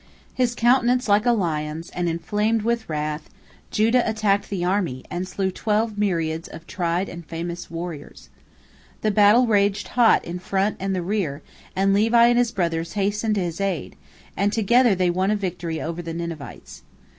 [0.33, 3.29] His countenance like a lion's and inflamed with wrath,
[3.69, 8.29] Judah attacked the army, and slew twelve myriads of tried and famous warriors.
[9.01, 11.43] The battle raged hot in front and in the rear,
[11.75, 13.95] and Levi his brother hastened to his aid,
[14.35, 16.81] and together they won a victory over the Ninevites.